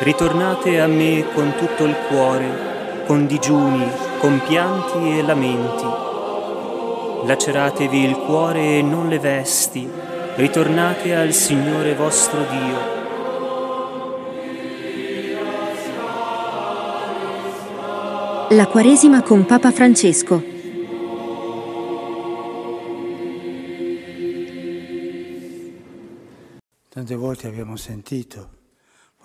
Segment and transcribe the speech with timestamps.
[0.00, 3.86] ritornate a me con tutto il cuore, con digiuni,
[4.18, 5.84] con pianti e lamenti.
[7.24, 9.88] Laceratevi il cuore e non le vesti,
[10.36, 12.94] ritornate al Signore vostro Dio.
[18.50, 20.54] La Quaresima con Papa Francesco.
[26.88, 28.55] Tante volte abbiamo sentito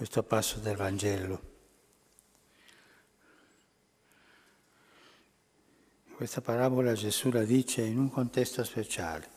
[0.02, 1.42] questo passo del Vangelo.
[6.16, 9.30] Questa parabola Gesù la dice in un contesto speciale.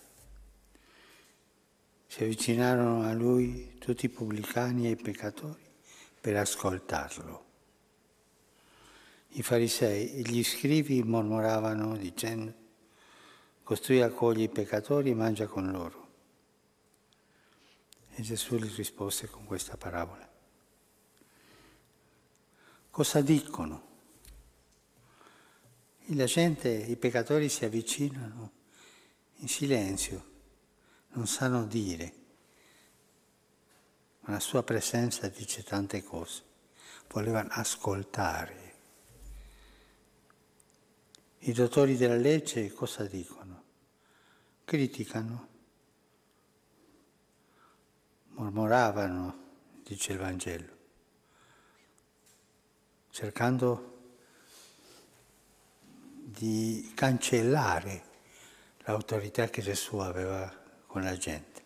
[2.07, 5.62] Si avvicinarono a lui tutti i pubblicani e i peccatori
[6.19, 7.45] per ascoltarlo.
[9.33, 12.55] I farisei e gli scrivi mormoravano dicendo,
[13.62, 16.09] costui accoglie i peccatori e mangia con loro.
[18.15, 20.33] E Gesù gli rispose con questa parabola.
[22.95, 23.82] Cosa dicono?
[26.10, 28.52] La gente, i peccatori si avvicinano
[29.38, 30.30] in silenzio,
[31.15, 32.15] non sanno dire,
[34.20, 36.45] ma la sua presenza dice tante cose.
[37.09, 38.74] Volevano ascoltare.
[41.38, 43.65] I dottori della legge cosa dicono?
[44.65, 45.48] Criticano
[48.34, 49.38] mormoravano,
[49.82, 50.74] dice il Vangelo,
[53.15, 53.93] cercando
[56.24, 58.02] di cancellare
[58.79, 60.52] l'autorità che Gesù aveva
[60.84, 61.62] con la gente.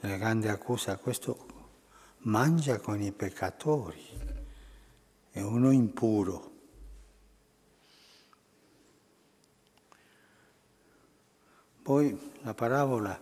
[0.00, 1.46] La grande accusa, questo
[2.18, 4.04] mangia con i peccatori,
[5.30, 6.52] è uno impuro.
[11.80, 13.18] Poi la parabola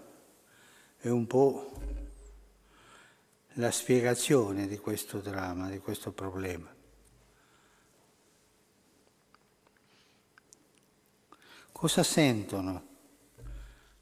[0.96, 1.97] è un po'
[3.58, 6.72] la spiegazione di questo dramma, di questo problema.
[11.72, 12.86] Cosa sentono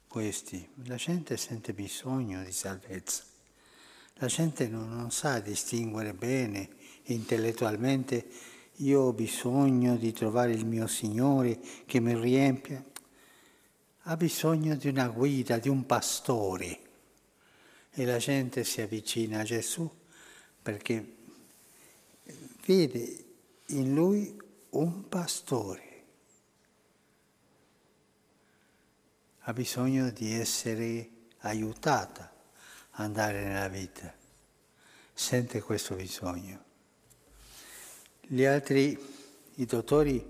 [0.07, 0.67] questi?
[0.85, 3.23] La gente sente bisogno di salvezza.
[4.15, 6.69] La gente non, non sa distinguere bene
[7.03, 8.27] intellettualmente
[8.77, 12.83] io ho bisogno di trovare il mio Signore che mi riempia
[14.09, 16.86] ha bisogno di una guida, di un pastore.
[17.99, 19.91] E la gente si avvicina a Gesù
[20.61, 21.15] perché
[22.63, 23.25] vede
[23.69, 26.05] in lui un pastore.
[29.39, 31.09] Ha bisogno di essere
[31.39, 32.31] aiutata
[32.91, 34.13] ad andare nella vita.
[35.11, 36.63] Sente questo bisogno.
[38.21, 38.95] Gli altri,
[39.55, 40.23] i dottori,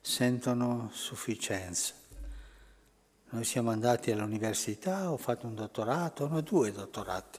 [0.00, 1.97] sentono sufficienza
[3.30, 7.38] noi siamo andati all'università, ho fatto un dottorato, no, due dottorati.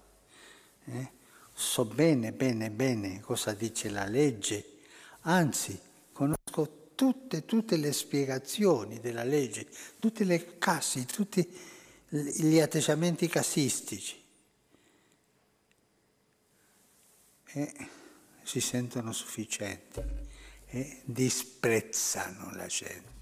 [0.86, 1.12] Eh?
[1.54, 4.78] So bene, bene, bene cosa dice la legge,
[5.22, 5.80] anzi
[6.14, 9.68] conosco tutte, tutte le spiegazioni della legge,
[10.00, 11.58] tutte le cassi, tutti
[12.10, 14.18] gli atteggiamenti casistici.
[17.52, 17.90] E
[18.44, 20.02] si sentono sufficienti
[20.68, 23.19] e disprezzano la gente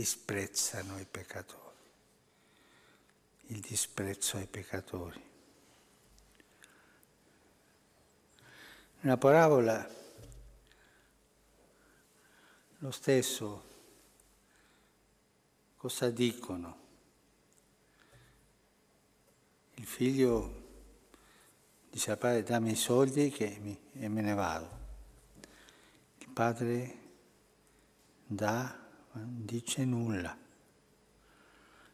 [0.00, 1.76] disprezzano i peccatori,
[3.48, 5.22] il disprezzo ai peccatori.
[9.00, 9.86] Nella parabola
[12.78, 13.64] lo stesso
[15.76, 16.78] cosa dicono?
[19.74, 20.68] Il figlio
[21.90, 24.78] dice al padre dammi i soldi mi, e me ne vado.
[26.20, 26.98] Il padre
[28.24, 28.79] dà
[29.12, 30.36] non dice nulla,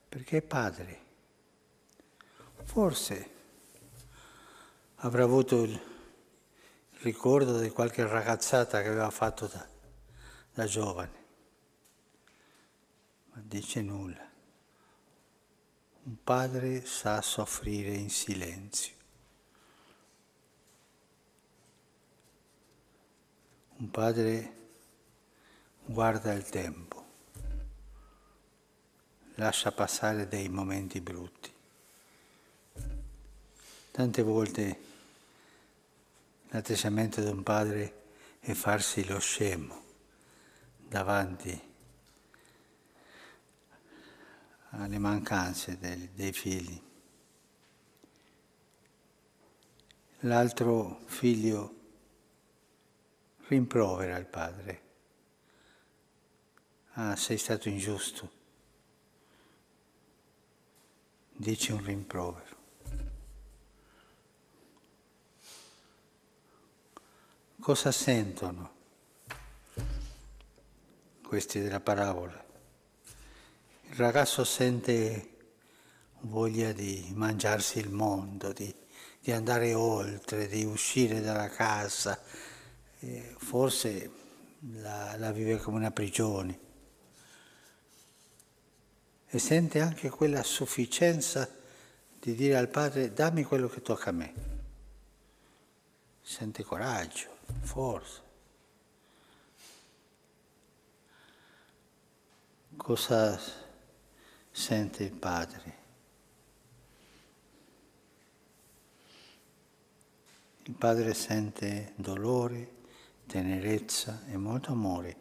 [0.09, 1.05] perché è padre.
[2.65, 3.31] Forse
[4.97, 5.81] avrà avuto il
[7.01, 9.67] ricordo di qualche ragazzata che aveva fatto da,
[10.53, 11.25] da giovane,
[13.33, 14.25] ma dice nulla.
[16.03, 18.95] Un padre sa soffrire in silenzio.
[23.79, 24.55] Un padre
[25.85, 27.06] guarda il tempo
[29.37, 31.53] lascia passare dei momenti brutti.
[33.91, 34.81] Tante volte
[36.49, 38.05] l'atteggiamento di un padre
[38.41, 39.85] è farsi lo scemo
[40.79, 41.75] davanti
[44.71, 46.83] alle mancanze dei, dei figli.
[50.21, 51.75] L'altro figlio
[53.49, 54.83] rimprovera il padre.
[56.93, 58.36] Ah, sei stato ingiusto
[61.37, 62.55] dice un rimprovero.
[67.61, 68.75] Cosa sentono
[71.23, 72.45] questi della parabola?
[73.89, 75.35] Il ragazzo sente
[76.21, 78.73] voglia di mangiarsi il mondo, di,
[79.21, 82.21] di andare oltre, di uscire dalla casa,
[83.01, 84.11] eh, forse
[84.75, 86.66] la, la vive come una prigione
[89.29, 91.49] e sente anche quella sufficienza
[92.19, 94.33] di dire al padre dammi quello che tocca a me.
[96.23, 98.23] Sente coraggio, forza.
[102.77, 103.41] Cosa
[104.51, 105.85] sente il padre?
[110.65, 112.75] Il padre sente dolore,
[113.27, 115.17] tenerezza e molto amore.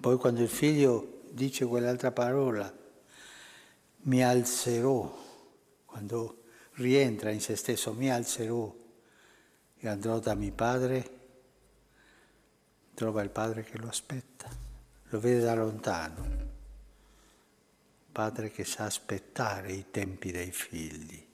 [0.00, 2.74] Poi quando il figlio dice quell'altra parola,
[4.04, 5.24] mi alzerò,
[5.84, 8.74] quando rientra in se stesso, mi alzerò
[9.78, 11.10] e andrò da mio padre,
[12.94, 14.48] trova il padre che lo aspetta,
[15.08, 16.26] lo vede da lontano,
[18.10, 21.24] padre che sa aspettare i tempi dei figli.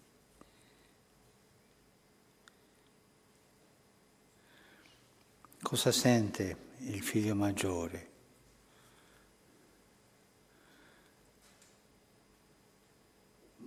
[5.62, 8.12] Cosa sente il figlio maggiore?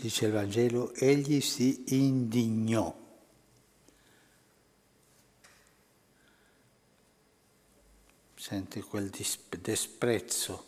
[0.05, 2.95] Dice il Vangelo, egli si indignò.
[8.35, 10.65] Sente quel disprezzo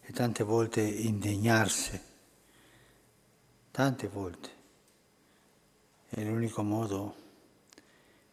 [0.00, 2.00] e tante volte indignarsi,
[3.72, 4.50] tante volte.
[6.08, 7.16] È l'unico modo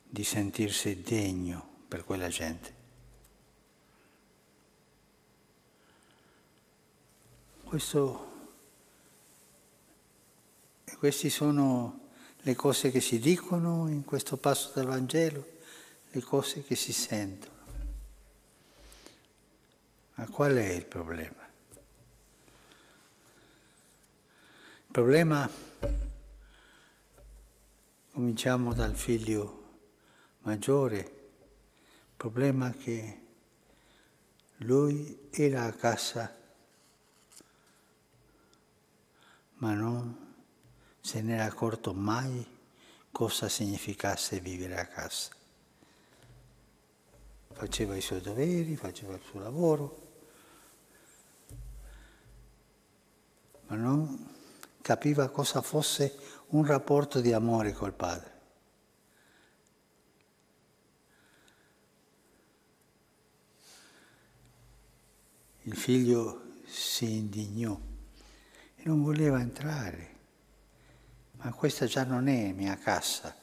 [0.04, 2.83] di sentirsi degno per quella gente.
[7.74, 8.52] Questo,
[11.00, 12.10] queste sono
[12.42, 15.44] le cose che si dicono in questo passo del Vangelo,
[16.12, 17.56] le cose che si sentono.
[20.14, 21.50] Ma qual è il problema?
[24.86, 25.50] Il problema,
[28.12, 29.78] cominciamo dal figlio
[30.42, 33.22] maggiore, il problema è che
[34.58, 36.42] lui era a casa,
[39.64, 40.14] ma non
[41.00, 42.46] se n'era accorto mai
[43.12, 45.32] cosa significasse vivere a casa.
[47.54, 50.02] Faceva i suoi doveri, faceva il suo lavoro,
[53.68, 54.32] ma non
[54.82, 56.14] capiva cosa fosse
[56.48, 58.32] un rapporto di amore col padre.
[65.62, 67.92] Il figlio si indignò
[68.84, 70.12] e non voleva entrare.
[71.38, 73.36] Ma questa già non è mia casa,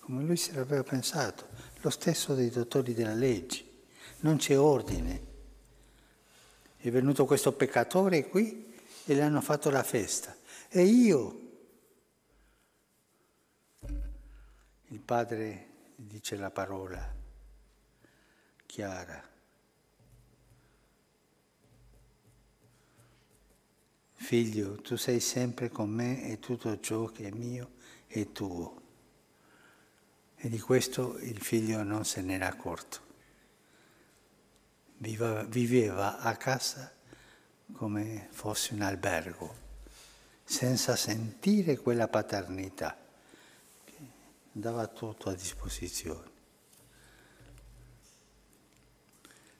[0.00, 1.48] come lui si aveva pensato,
[1.80, 3.64] lo stesso dei dottori della legge.
[4.20, 5.28] Non c'è ordine.
[6.76, 10.34] È venuto questo peccatore qui e le hanno fatto la festa.
[10.68, 11.48] E io?
[14.88, 17.14] Il padre dice la parola
[18.66, 19.29] chiara.
[24.22, 27.72] Figlio, tu sei sempre con me e tutto ciò che è mio
[28.06, 28.80] è tuo.
[30.36, 33.00] E di questo il figlio non se n'era accorto.
[34.98, 36.92] Viva, viveva a casa
[37.72, 39.56] come fosse un albergo,
[40.44, 42.96] senza sentire quella paternità
[43.84, 43.96] che
[44.52, 46.30] dava tutto a disposizione.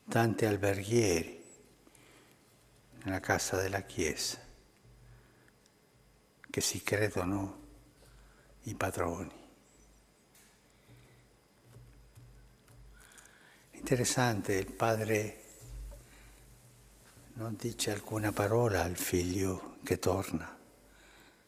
[0.06, 1.44] Tanti alberghieri
[3.02, 4.49] nella casa della Chiesa
[6.50, 7.59] che si credono
[8.62, 9.38] i padroni.
[13.73, 15.45] Interessante, il padre
[17.35, 20.59] non dice alcuna parola al figlio che torna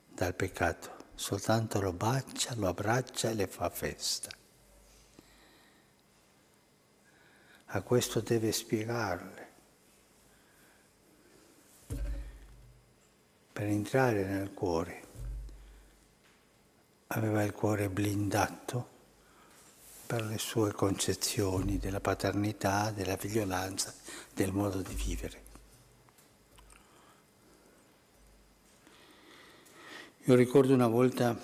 [0.08, 4.30] dal peccato, soltanto lo bacia, lo abbraccia e le fa festa.
[7.66, 9.41] A questo deve spiegarle
[13.62, 15.02] per entrare nel cuore.
[17.08, 18.88] Aveva il cuore blindato
[20.04, 23.94] per le sue concezioni della paternità, della figliolanza,
[24.34, 25.42] del modo di vivere.
[30.24, 31.38] Io ricordo una volta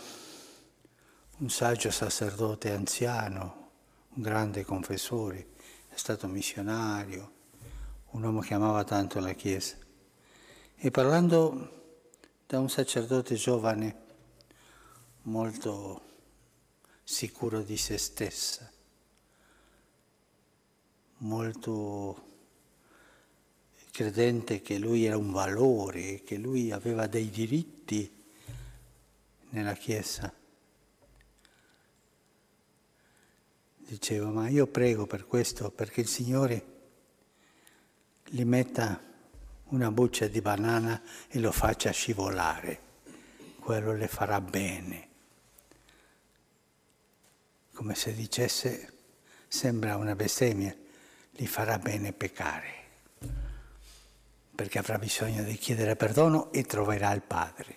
[1.37, 3.71] un saggio sacerdote anziano,
[4.15, 5.51] un grande confessore,
[5.89, 7.31] è stato missionario,
[8.11, 9.77] un uomo che amava tanto la Chiesa.
[10.75, 11.77] E parlando
[12.49, 14.07] da un sacerdote giovane
[15.25, 16.01] molto
[17.05, 18.73] sicuro di se stessa,
[21.19, 22.25] molto
[23.91, 28.11] credente che lui era un valore, che lui aveva dei diritti
[29.51, 30.33] nella Chiesa.
[33.77, 36.65] Diceva, ma io prego per questo, perché il Signore
[38.25, 39.08] gli metta
[39.69, 42.81] una buccia di banana e lo faccia scivolare,
[43.59, 45.09] quello le farà bene.
[47.75, 48.93] Come se dicesse,
[49.47, 50.75] sembra una bestemmia,
[51.31, 52.73] gli farà bene peccare,
[54.55, 57.77] perché avrà bisogno di chiedere perdono e troverà il Padre.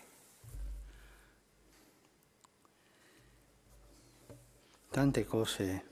[4.89, 5.85] Tante cose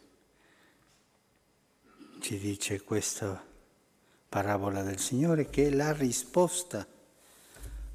[2.19, 3.48] ci dice questa
[4.29, 6.87] parabola del Signore che è la risposta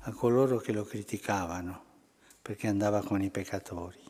[0.00, 1.84] a coloro che lo criticavano
[2.42, 4.02] perché andava con i peccatori.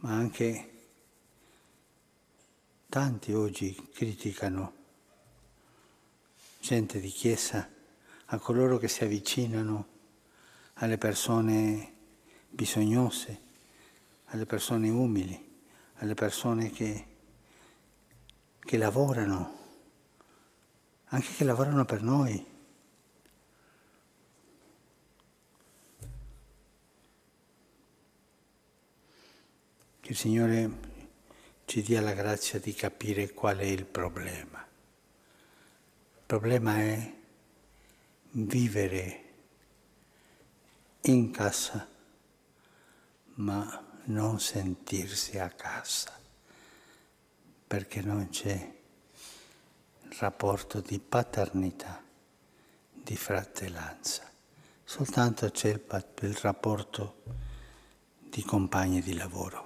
[0.00, 0.70] Ma anche
[2.88, 4.74] tanti oggi criticano
[6.60, 7.66] gente di chiesa
[8.26, 9.86] a coloro che si avvicinano
[10.74, 11.94] alle persone
[12.50, 13.40] bisognose,
[14.26, 15.46] alle persone umili
[15.98, 17.06] alle persone che,
[18.66, 19.58] che lavorano,
[21.06, 22.54] anche che lavorano per noi.
[30.00, 30.70] Che il Signore
[31.64, 34.58] ci dia la grazia di capire qual è il problema.
[34.58, 37.14] Il problema è
[38.32, 39.24] vivere
[41.02, 41.88] in casa,
[43.34, 46.25] ma non sentirsi a casa,
[47.66, 48.74] perché non c'è
[50.18, 52.02] rapporto di paternità,
[52.92, 54.22] di fratellanza,
[54.84, 57.22] soltanto c'è il, il rapporto
[58.20, 59.65] di compagni di lavoro.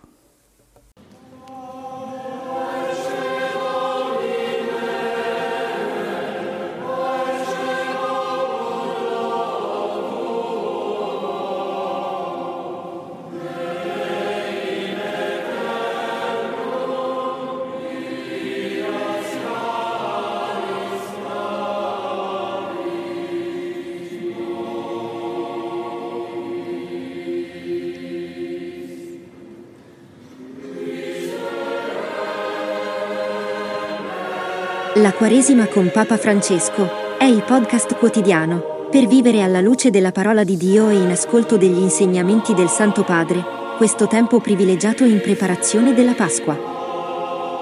[35.01, 40.45] La Quaresima con Papa Francesco è il podcast quotidiano per vivere alla luce della parola
[40.45, 43.43] di Dio e in ascolto degli insegnamenti del Santo Padre,
[43.79, 46.55] questo tempo privilegiato in preparazione della Pasqua.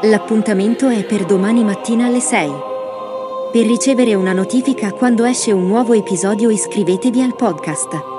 [0.02, 2.50] L'appuntamento è per domani mattina alle 6.
[3.52, 8.17] Per ricevere una notifica quando esce un nuovo episodio iscrivetevi al podcast.